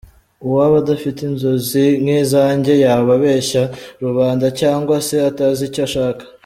[0.45, 3.63] Uwaba adafite inzozi nk’izanjye yaba abeshya
[4.03, 6.23] rubanda cyangwa se atazi icyo ashaka.